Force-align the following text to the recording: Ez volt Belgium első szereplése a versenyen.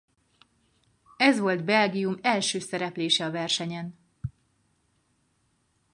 Ez 1.17 1.39
volt 1.39 1.63
Belgium 1.63 2.17
első 2.21 2.59
szereplése 2.59 3.25
a 3.25 3.31
versenyen. 3.31 3.97